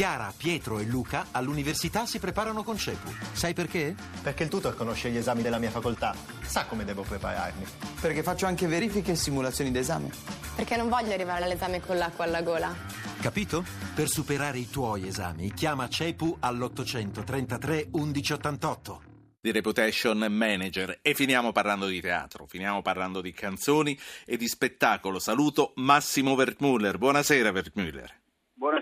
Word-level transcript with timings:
Chiara, 0.00 0.32
Pietro 0.34 0.78
e 0.78 0.84
Luca 0.84 1.26
all'università 1.30 2.06
si 2.06 2.18
preparano 2.18 2.62
con 2.62 2.78
CEPU. 2.78 3.12
Sai 3.32 3.52
perché? 3.52 3.94
Perché 4.22 4.44
il 4.44 4.48
tutor 4.48 4.74
conosce 4.74 5.10
gli 5.10 5.18
esami 5.18 5.42
della 5.42 5.58
mia 5.58 5.68
facoltà, 5.68 6.14
sa 6.40 6.64
come 6.64 6.86
devo 6.86 7.02
prepararmi. 7.02 7.66
Perché 8.00 8.22
faccio 8.22 8.46
anche 8.46 8.66
verifiche 8.66 9.12
e 9.12 9.14
simulazioni 9.14 9.70
d'esame. 9.70 10.10
Perché 10.56 10.78
non 10.78 10.88
voglio 10.88 11.12
arrivare 11.12 11.44
all'esame 11.44 11.82
con 11.82 11.98
l'acqua 11.98 12.24
alla 12.24 12.40
gola. 12.40 12.74
Capito? 13.20 13.62
Per 13.94 14.08
superare 14.08 14.56
i 14.56 14.70
tuoi 14.70 15.06
esami, 15.06 15.52
chiama 15.52 15.86
CEPU 15.86 16.38
all'833 16.40 17.88
1188 17.92 19.02
di 19.38 19.52
Reputation 19.52 20.16
Manager 20.30 21.00
e 21.02 21.12
finiamo 21.12 21.52
parlando 21.52 21.84
di 21.84 22.00
teatro, 22.00 22.46
finiamo 22.46 22.80
parlando 22.80 23.20
di 23.20 23.32
canzoni 23.32 24.00
e 24.24 24.38
di 24.38 24.48
spettacolo. 24.48 25.18
Saluto 25.18 25.74
Massimo 25.74 26.32
Wertmüller. 26.32 26.96
Buonasera 26.96 27.50
Wertmüller. 27.50 28.20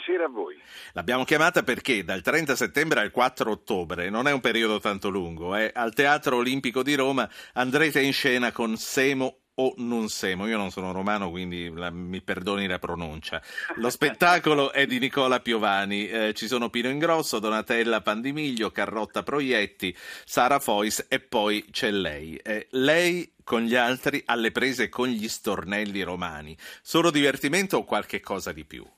Buonasera 0.08 0.24
a 0.24 0.28
voi. 0.28 0.58
L'abbiamo 0.92 1.24
chiamata 1.24 1.62
perché 1.62 2.02
dal 2.02 2.22
30 2.22 2.56
settembre 2.56 3.00
al 3.00 3.10
4 3.10 3.50
ottobre, 3.50 4.08
non 4.08 4.26
è 4.26 4.32
un 4.32 4.40
periodo 4.40 4.80
tanto 4.80 5.10
lungo, 5.10 5.54
eh, 5.54 5.70
al 5.74 5.92
Teatro 5.92 6.36
Olimpico 6.36 6.82
di 6.82 6.94
Roma 6.94 7.28
andrete 7.52 8.00
in 8.00 8.14
scena 8.14 8.50
con 8.50 8.78
Semo 8.78 9.40
o 9.56 9.74
non 9.76 10.08
Semo, 10.08 10.46
io 10.46 10.56
non 10.56 10.70
sono 10.70 10.92
romano 10.92 11.28
quindi 11.28 11.70
la, 11.70 11.90
mi 11.90 12.22
perdoni 12.22 12.66
la 12.66 12.78
pronuncia. 12.78 13.42
Lo 13.74 13.90
spettacolo 13.90 14.72
è 14.72 14.86
di 14.86 14.98
Nicola 14.98 15.40
Piovani, 15.40 16.08
eh, 16.08 16.32
ci 16.32 16.46
sono 16.46 16.70
Pino 16.70 16.88
Ingrosso, 16.88 17.38
Donatella 17.38 18.00
Pandimiglio, 18.00 18.70
Carrotta 18.70 19.22
Proietti, 19.22 19.94
Sara 20.24 20.58
Fois 20.58 21.04
e 21.06 21.20
poi 21.20 21.66
c'è 21.70 21.90
lei. 21.90 22.36
Eh, 22.36 22.66
lei 22.70 23.34
con 23.44 23.60
gli 23.60 23.74
altri 23.74 24.22
alle 24.24 24.52
prese 24.52 24.88
con 24.88 25.08
gli 25.08 25.28
stornelli 25.28 26.00
romani. 26.00 26.56
Solo 26.80 27.10
divertimento 27.10 27.76
o 27.76 27.84
qualche 27.84 28.20
cosa 28.20 28.52
di 28.52 28.64
più? 28.64 28.88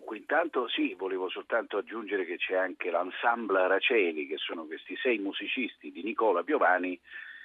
Dunque, 0.00 0.16
intanto 0.16 0.66
sì, 0.66 0.94
volevo 0.94 1.28
soltanto 1.28 1.76
aggiungere 1.76 2.24
che 2.24 2.38
c'è 2.38 2.54
anche 2.54 2.90
l'ensemble 2.90 3.60
Araceli, 3.60 4.26
che 4.26 4.38
sono 4.38 4.64
questi 4.64 4.96
sei 4.96 5.18
musicisti 5.18 5.92
di 5.92 6.02
Nicola 6.02 6.42
Piovani, 6.42 6.98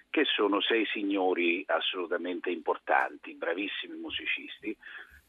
che 0.10 0.24
sono 0.24 0.62
sei 0.62 0.86
signori 0.86 1.66
assolutamente 1.68 2.50
importanti, 2.50 3.34
bravissimi 3.34 3.98
musicisti, 3.98 4.74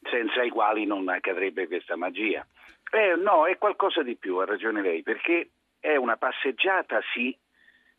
senza 0.08 0.44
i 0.44 0.50
quali 0.50 0.86
non 0.86 1.08
accadrebbe 1.08 1.66
questa 1.66 1.96
magia. 1.96 2.46
Eh, 2.92 3.16
no, 3.16 3.48
è 3.48 3.58
qualcosa 3.58 4.04
di 4.04 4.14
più, 4.14 4.36
ha 4.36 4.44
ragione 4.44 4.80
lei, 4.80 5.02
perché 5.02 5.48
è 5.80 5.96
una 5.96 6.16
passeggiata, 6.16 7.00
sì, 7.12 7.36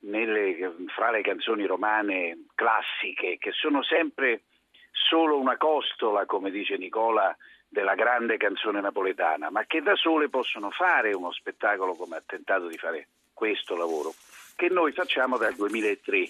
nelle, 0.04 0.74
fra 0.96 1.12
le 1.12 1.20
canzoni 1.22 1.66
romane 1.66 2.46
classiche, 2.56 3.38
che 3.40 3.52
sono 3.52 3.84
sempre 3.84 4.44
solo 4.92 5.38
una 5.38 5.58
costola, 5.58 6.26
come 6.26 6.50
dice 6.50 6.78
Nicola, 6.78 7.36
della 7.68 7.96
grande 7.96 8.38
canzone 8.38 8.82
napoletana, 8.82 9.50
ma 9.50 9.66
che 9.66 9.82
da 9.82 9.96
sole 9.96 10.30
possono 10.30 10.72
fare 10.72 11.14
uno 11.14 11.32
spettacolo 11.32 11.94
come 11.94 12.16
ha 12.16 12.24
tentato 12.26 12.68
di 12.68 12.78
fare 12.78 13.08
questo 13.34 13.76
lavoro, 13.76 14.14
che 14.56 14.70
noi 14.70 14.92
facciamo 14.94 15.38
dal 15.38 15.54
2003, 15.54 16.30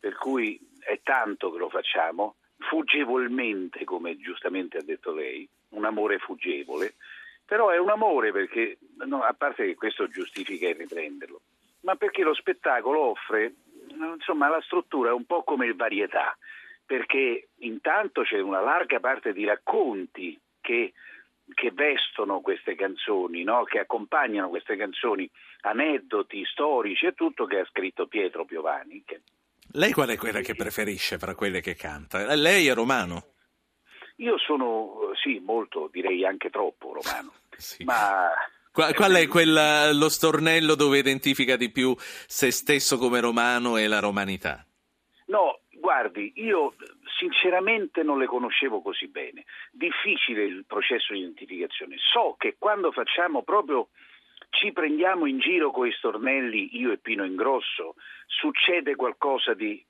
per 0.00 0.14
cui 0.16 0.58
è 0.80 1.00
tanto 1.02 1.50
che 1.52 1.58
lo 1.58 1.68
facciamo, 1.68 2.34
fuggevolmente, 2.58 3.84
come 3.84 4.18
giustamente 4.18 4.78
ha 4.78 4.82
detto 4.82 5.12
lei, 5.12 5.48
un 5.70 5.84
amore 5.84 6.18
fuggevole, 6.18 6.94
però 7.44 7.70
è 7.70 7.78
un 7.78 7.90
amore 7.90 8.32
perché, 8.32 8.78
no, 9.04 9.22
a 9.22 9.32
parte 9.32 9.64
che 9.64 9.74
questo 9.74 10.08
giustifica 10.08 10.68
il 10.68 10.74
riprenderlo, 10.74 11.40
ma 11.80 11.96
perché 11.96 12.22
lo 12.22 12.34
spettacolo 12.34 13.00
offre, 13.00 13.54
insomma, 13.88 14.48
la 14.48 14.60
struttura 14.62 15.10
è 15.10 15.12
un 15.12 15.24
po' 15.24 15.42
come 15.42 15.66
il 15.66 15.76
varietà, 15.76 16.36
perché 16.84 17.48
intanto 17.58 18.22
c'è 18.22 18.40
una 18.40 18.60
larga 18.60 19.00
parte 19.00 19.32
di 19.32 19.44
racconti 19.44 20.38
che, 20.62 20.94
che 21.52 21.70
vestono 21.72 22.40
queste 22.40 22.74
canzoni, 22.74 23.42
no? 23.42 23.64
che 23.64 23.80
accompagnano 23.80 24.48
queste 24.48 24.76
canzoni, 24.76 25.28
aneddoti 25.60 26.42
storici 26.46 27.04
e 27.04 27.12
tutto 27.12 27.44
che 27.44 27.58
ha 27.58 27.66
scritto 27.66 28.06
Pietro 28.06 28.46
Piovani. 28.46 29.02
Che... 29.04 29.20
Lei 29.72 29.92
qual 29.92 30.08
è 30.08 30.16
quella 30.16 30.40
che 30.40 30.54
preferisce 30.54 31.18
fra 31.18 31.34
quelle 31.34 31.60
che 31.60 31.74
canta? 31.74 32.34
Lei 32.34 32.66
è 32.68 32.74
romano? 32.74 33.26
Io 34.16 34.38
sono, 34.38 35.10
sì, 35.22 35.40
molto, 35.44 35.88
direi 35.92 36.24
anche 36.24 36.48
troppo 36.48 36.94
romano, 36.94 37.34
sì. 37.56 37.84
ma... 37.84 38.30
Qual, 38.72 38.94
qual 38.94 39.12
è 39.12 39.26
quella, 39.28 39.92
lo 39.92 40.08
stornello 40.08 40.74
dove 40.74 40.96
identifica 40.96 41.56
di 41.56 41.70
più 41.70 41.94
se 41.98 42.50
stesso 42.50 42.96
come 42.96 43.20
romano 43.20 43.76
e 43.76 43.86
la 43.86 43.98
romanità? 43.98 44.64
No, 45.26 45.60
guardi, 45.68 46.32
io 46.36 46.74
sinceramente 47.22 48.02
non 48.02 48.18
le 48.18 48.26
conoscevo 48.26 48.82
così 48.82 49.06
bene. 49.06 49.44
Difficile 49.70 50.42
il 50.42 50.64
processo 50.66 51.12
di 51.12 51.20
identificazione. 51.20 51.96
So 51.98 52.34
che 52.36 52.56
quando 52.58 52.90
facciamo 52.90 53.42
proprio 53.42 53.88
ci 54.50 54.72
prendiamo 54.72 55.26
in 55.26 55.38
giro 55.38 55.70
con 55.70 55.86
i 55.86 55.92
stornelli, 55.92 56.76
io 56.76 56.90
e 56.90 56.98
Pino 56.98 57.24
Ingrosso, 57.24 57.94
succede 58.26 58.96
qualcosa 58.96 59.54
di 59.54 59.82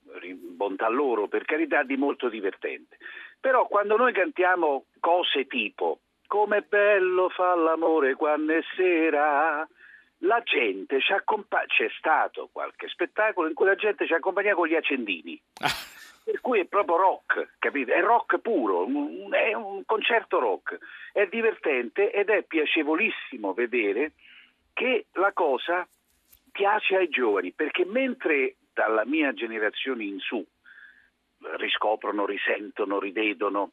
bontà 0.54 0.88
loro, 0.88 1.26
per 1.26 1.44
carità, 1.44 1.82
di 1.82 1.97
molto 1.97 2.28
divertente. 2.28 2.98
Però 3.41 3.66
quando 3.66 3.97
noi 3.97 4.12
cantiamo 4.12 4.84
cose 5.00 5.47
tipo 5.47 6.00
come 6.26 6.62
bello 6.62 7.28
fa 7.28 7.54
l'amore 7.54 8.14
quando 8.14 8.54
è 8.54 8.60
sera, 8.76 9.66
la 10.19 10.43
gente 10.44 11.00
ci 11.00 11.12
accompagna, 11.12 11.66
c'è 11.66 11.88
stato 11.99 12.49
qualche 12.53 12.88
spettacolo 12.88 13.49
in 13.49 13.54
cui 13.54 13.66
la 13.66 13.75
gente 13.75 14.06
ci 14.06 14.14
accompagna 14.14 14.54
con 14.54 14.69
gli 14.69 14.75
accendini. 14.75 15.41
per 16.24 16.40
cui 16.40 16.60
è 16.60 16.64
proprio 16.66 16.96
rock, 16.96 17.54
capite? 17.58 17.94
È 17.94 18.00
rock 18.00 18.38
puro, 18.38 18.86
è 19.30 19.54
un 19.54 19.84
concerto 19.84 20.38
rock, 20.38 20.78
è 21.12 21.26
divertente 21.26 22.12
ed 22.12 22.28
è 22.28 22.42
piacevolissimo 22.42 23.52
vedere 23.52 24.12
che 24.72 25.06
la 25.12 25.32
cosa 25.32 25.86
piace 26.50 26.96
ai 26.96 27.08
giovani, 27.08 27.52
perché 27.52 27.84
mentre 27.84 28.56
dalla 28.72 29.04
mia 29.04 29.32
generazione 29.32 30.04
in 30.04 30.18
su 30.20 30.44
riscoprono, 31.58 32.24
risentono, 32.24 32.98
rivedono, 32.98 33.72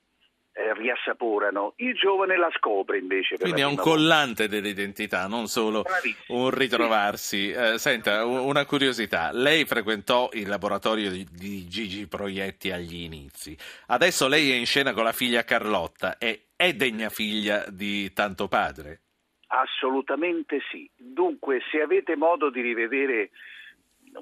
eh, 0.59 0.73
riassaporano, 0.73 1.73
il 1.77 1.95
giovane 1.95 2.35
la 2.35 2.51
scopre 2.57 2.97
invece. 2.97 3.37
Quindi 3.37 3.61
è 3.61 3.65
un 3.65 3.77
collante 3.77 4.49
dell'identità, 4.49 5.25
non 5.27 5.47
solo 5.47 5.83
Bravissimo. 5.83 6.37
un 6.37 6.49
ritrovarsi. 6.49 7.49
Eh, 7.49 7.77
senta, 7.77 8.25
una 8.25 8.65
curiosità, 8.65 9.31
lei 9.31 9.63
frequentò 9.63 10.29
il 10.33 10.49
laboratorio 10.49 11.11
di, 11.11 11.25
di, 11.31 11.65
Gigi 11.67 12.07
Proietti 12.07 12.71
agli 12.71 13.03
inizi, 13.03 13.55
adesso 13.87 14.27
lei 14.27 14.51
è 14.51 14.55
in 14.55 14.65
scena 14.65 14.91
con 14.91 15.05
la 15.05 15.13
figlia 15.13 15.45
Carlotta, 15.45 16.17
e 16.17 16.47
è 16.57 16.73
degna 16.73 17.07
figlia 17.07 17.63
di 17.69 18.11
tanto 18.11 18.49
padre? 18.49 18.99
Assolutamente 19.47 20.59
sì. 20.69 20.89
Dunque, 20.95 21.61
se 21.71 21.81
avete 21.81 22.17
modo 22.17 22.49
di 22.49 22.59
rivedere 22.59 23.29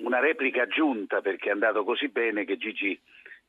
una 0.03 0.19
replica 0.19 0.63
aggiunta 0.63 1.21
perché 1.21 1.49
è 1.49 1.53
andato 1.53 1.83
così 1.83 2.09
bene 2.09 2.45
che 2.45 2.57
Gigi 2.57 2.99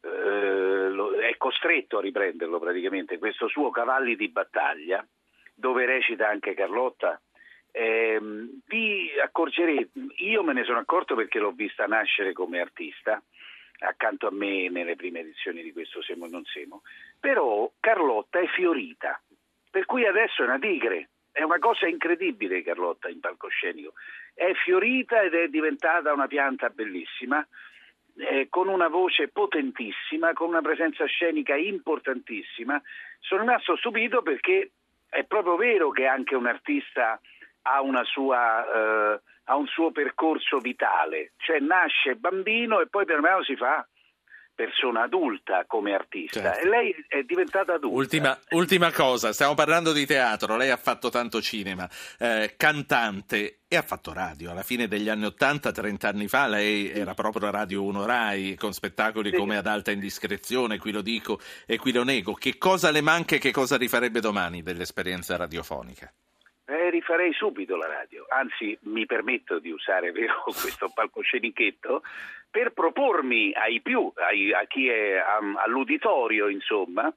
eh, 0.00 1.28
è 1.28 1.36
costretto 1.36 1.98
a 1.98 2.00
riprenderlo 2.00 2.59
praticamente, 2.59 3.19
questo 3.19 3.48
suo 3.48 3.70
Cavalli 3.70 4.16
di 4.16 4.28
battaglia, 4.28 5.06
dove 5.54 5.86
recita 5.86 6.28
anche 6.28 6.54
Carlotta, 6.54 7.20
eh, 7.70 8.19
vi 8.66 9.10
accorgerete, 9.22 9.91
io 10.16 10.42
me 10.42 10.53
ne 10.53 10.64
sono 10.64 10.78
accorto 10.78 11.14
perché 11.14 11.38
l'ho 11.38 11.53
vista 11.53 11.87
nascere 11.87 12.32
come 12.32 12.60
artista, 12.60 13.22
accanto 13.81 14.26
a 14.26 14.32
me 14.32 14.69
nelle 14.69 14.97
prime 14.97 15.20
edizioni 15.20 15.62
di 15.62 15.72
questo 15.72 16.03
Semo 16.03 16.26
e 16.26 16.28
non 16.28 16.44
Semo, 16.44 16.82
però 17.20 17.70
Carlotta 17.78 18.41
è 18.41 18.47
fiorita, 18.47 19.20
per 19.70 19.84
cui 19.84 20.06
adesso 20.06 20.42
è 20.42 20.47
una 20.47 20.58
tigre, 20.58 21.10
è 21.31 21.42
una 21.42 21.58
cosa 21.58 21.87
incredibile 21.87 22.62
Carlotta 22.62 23.08
in 23.08 23.20
palcoscenico, 23.20 23.92
è 24.34 24.53
fiorita 24.54 25.22
ed 25.22 25.34
è 25.34 25.48
diventata 25.48 26.12
una 26.12 26.26
pianta 26.26 26.70
bellissima, 26.70 27.47
eh, 28.18 28.48
con 28.50 28.68
una 28.68 28.88
voce 28.88 29.28
potentissima, 29.28 30.32
con 30.32 30.48
una 30.48 30.60
presenza 30.60 31.04
scenica 31.06 31.54
importantissima. 31.56 32.80
Sono 33.20 33.42
rimasto 33.42 33.76
stupito 33.76 34.22
perché 34.22 34.72
è 35.08 35.24
proprio 35.24 35.56
vero 35.56 35.90
che 35.90 36.06
anche 36.06 36.34
un 36.34 36.46
artista 36.46 37.20
ha, 37.62 38.04
sua, 38.04 38.64
eh, 39.14 39.20
ha 39.44 39.56
un 39.56 39.66
suo 39.66 39.90
percorso 39.90 40.58
vitale, 40.58 41.32
cioè 41.38 41.58
nasce 41.60 42.16
bambino 42.16 42.81
e 42.81 42.88
poi 42.88 43.04
per 43.04 43.20
me 43.20 43.31
si 43.43 43.56
fa 43.56 43.87
persona 44.58 45.02
adulta 45.02 45.62
come 45.69 45.94
artista 45.94 46.40
certo. 46.40 46.66
e 46.66 46.69
lei 46.69 47.05
è 47.06 47.22
diventata 47.22 47.75
adulta. 47.75 47.96
Ultima, 47.96 48.38
ultima, 48.50 48.90
cosa, 48.90 49.32
stiamo 49.32 49.55
parlando 49.55 49.93
di 49.93 50.05
teatro, 50.05 50.56
lei 50.56 50.70
ha 50.70 50.76
fatto 50.76 51.10
tanto 51.10 51.40
cinema, 51.40 51.88
eh, 52.19 52.55
cantante 52.56 53.60
e 53.69 53.76
ha 53.76 53.82
fatto 53.82 54.12
radio. 54.12 54.50
Alla 54.50 54.64
fine 54.64 54.88
degli 54.88 55.08
anni 55.08 55.26
80, 55.26 55.70
30 55.70 56.08
anni 56.08 56.26
fa, 56.26 56.49
lei 56.49 56.90
era 56.90 57.14
proprio 57.14 57.52
Radio 57.52 57.84
1 57.84 58.05
Rai 58.05 58.56
con 58.56 58.72
spettacoli 58.72 59.31
sì. 59.31 59.37
come 59.37 59.56
Ad 59.56 59.69
alta 59.69 59.93
indiscrezione, 59.93 60.78
qui 60.78 60.90
lo 60.90 61.02
dico 61.02 61.38
e 61.64 61.78
qui 61.78 61.93
lo 61.93 62.02
nego. 62.02 62.32
Che 62.32 62.58
cosa 62.58 62.90
le 62.90 63.00
manca 63.00 63.37
e 63.37 63.38
che 63.38 63.52
cosa 63.52 63.76
rifarebbe 63.76 64.19
domani 64.19 64.64
dell'esperienza 64.64 65.37
radiofonica? 65.37 66.12
Eh, 66.70 66.91
rifarei 66.91 67.32
subito 67.32 67.76
la 67.76 67.87
radio, 67.87 68.26
anzi 68.29 68.76
mi 68.82 69.06
permetto 69.06 69.59
di 69.59 69.70
usare 69.70 70.12
vero, 70.12 70.43
questo 70.61 70.91
palcoscenichetto 70.93 72.03
per 72.50 72.73
propormi 72.73 73.55
ai 73.55 73.81
più, 73.81 74.12
ai, 74.17 74.53
a 74.53 74.67
chi 74.67 74.87
è 74.87 75.19
um, 75.41 75.56
all'uditorio 75.56 76.49
insomma, 76.49 77.11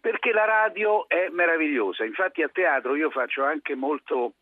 perché 0.00 0.30
la 0.30 0.44
radio 0.44 1.08
è 1.08 1.30
meravigliosa. 1.30 2.04
Infatti 2.04 2.42
a 2.42 2.48
teatro 2.48 2.94
io 2.94 3.10
faccio 3.10 3.42
anche 3.42 3.74
molto 3.74 4.34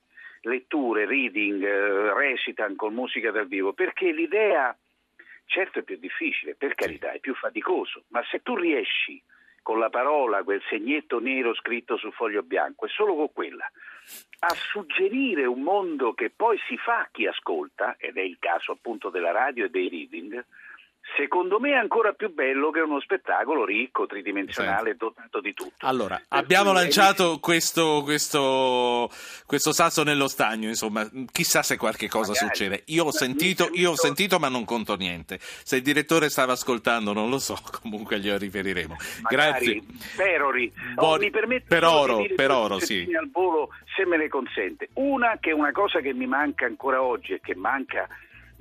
letture, 0.42 1.06
reading, 1.06 1.64
eh, 1.64 2.12
recitan 2.12 2.76
con 2.76 2.92
musica 2.92 3.30
dal 3.30 3.48
vivo, 3.48 3.72
perché 3.72 4.12
l'idea, 4.12 4.76
certo 5.46 5.78
è 5.78 5.82
più 5.82 5.96
difficile, 5.96 6.54
per 6.54 6.74
carità, 6.74 7.12
è 7.12 7.18
più 7.18 7.34
faticoso, 7.34 8.04
ma 8.08 8.22
se 8.30 8.42
tu 8.42 8.56
riesci 8.56 9.22
la 9.80 9.90
parola, 9.90 10.44
quel 10.44 10.62
segnetto 10.68 11.18
nero 11.18 11.54
scritto 11.54 11.96
sul 11.96 12.12
foglio 12.12 12.42
bianco, 12.42 12.86
e 12.86 12.88
solo 12.88 13.16
con 13.16 13.32
quella, 13.32 13.68
a 14.38 14.54
suggerire 14.54 15.44
un 15.44 15.62
mondo 15.62 16.12
che 16.12 16.30
poi 16.30 16.56
si 16.68 16.76
fa 16.76 17.00
a 17.00 17.08
chi 17.10 17.26
ascolta, 17.26 17.96
ed 17.98 18.16
è 18.16 18.22
il 18.22 18.36
caso 18.38 18.72
appunto 18.72 19.10
della 19.10 19.32
radio 19.32 19.64
e 19.64 19.70
dei 19.70 19.88
reading, 19.88 20.44
secondo 21.16 21.58
me 21.58 21.70
è 21.70 21.76
ancora 21.76 22.12
più 22.12 22.32
bello 22.32 22.70
che 22.70 22.80
uno 22.80 23.00
spettacolo 23.00 23.64
ricco, 23.64 24.06
tridimensionale, 24.06 24.96
dotato 24.96 25.40
di 25.40 25.52
tutto. 25.52 25.86
Allora, 25.86 26.20
abbiamo 26.28 26.72
lanciato 26.72 27.38
questo, 27.40 28.02
questo, 28.04 29.10
questo 29.46 29.72
sasso 29.72 30.02
nello 30.02 30.28
stagno, 30.28 30.68
insomma, 30.68 31.08
chissà 31.30 31.62
se 31.62 31.76
qualche 31.76 32.08
cosa 32.08 32.32
Magari. 32.32 32.48
succede. 32.48 32.82
Io 32.86 33.04
ho 33.04 33.12
sentito, 33.12 33.68
io 33.72 33.92
ho 33.92 33.96
sentito, 33.96 34.38
ma 34.38 34.48
non 34.48 34.64
conto 34.64 34.96
niente. 34.96 35.38
Se 35.40 35.76
il 35.76 35.82
direttore 35.82 36.28
stava 36.28 36.52
ascoltando, 36.52 37.12
non 37.12 37.28
lo 37.28 37.38
so, 37.38 37.56
comunque 37.82 38.18
glielo 38.18 38.38
riferiremo. 38.38 38.96
Magari, 39.22 39.50
Grazie. 39.50 39.82
Perori. 40.16 40.72
Oh, 40.96 41.00
Buoni- 41.02 41.24
mi 41.24 41.30
permette 41.30 41.66
per 41.68 41.84
oro, 41.84 42.16
di 42.16 42.22
dire 42.22 42.34
per 42.34 42.50
oro, 42.50 42.78
sì. 42.78 43.06
al 43.18 43.30
volo, 43.30 43.70
se 43.96 44.06
me 44.06 44.16
ne 44.16 44.28
consente. 44.28 44.88
Una 44.94 45.38
che 45.40 45.50
è 45.50 45.54
una 45.54 45.72
cosa 45.72 46.00
che 46.00 46.12
mi 46.12 46.26
manca 46.26 46.66
ancora 46.66 47.02
oggi 47.02 47.32
e 47.32 47.40
che 47.40 47.54
manca 47.54 48.08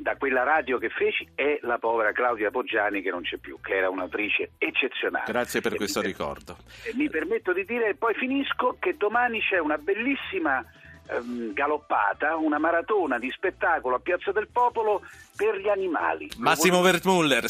da 0.02 0.16
quella 0.16 0.44
radio 0.44 0.78
che 0.78 0.90
feci 0.90 1.28
è 1.36 1.60
la 1.64 1.78
povera 1.78 2.12
Claudia 2.14 2.50
Poggiani 2.52 3.02
che 3.02 3.10
non 3.10 3.22
c'è 3.22 3.38
più, 3.38 3.60
che 3.62 3.76
era 3.76 3.90
un'autrice 3.90 4.52
eccezionale. 4.58 5.26
Grazie 5.28 5.60
per 5.60 5.74
E 5.74 5.76
questo 5.76 6.00
mi 6.00 6.06
per- 6.06 6.16
ricordo. 6.18 6.58
mi 6.96 7.10
permetto 7.10 7.52
di 7.54 7.66
dire, 7.66 7.90
e 7.90 7.96
poi 7.96 8.14
finisco, 8.14 8.78
che 8.80 8.96
domani 8.98 9.42
c'è 9.42 9.60
una 9.60 9.78
bellissima 9.78 10.64
ehm, 11.10 11.54
galoppata, 11.54 12.38
una 12.38 12.60
maratona 12.60 13.20
di 13.20 13.30
spettacolo 13.30 13.96
a 13.96 14.00
Piazza 14.00 14.32
del 14.32 14.48
Popolo 14.52 15.02
per 15.36 15.58
gli 15.58 15.68
animali. 15.70 16.30
Massimo 16.38 16.80
Wertmuller, 16.80 17.48